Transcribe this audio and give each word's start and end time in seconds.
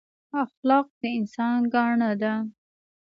اخلاق 0.43 0.87
د 1.01 1.03
انسان 1.17 1.59
ګاڼه 1.73 2.11
ده 2.21 2.33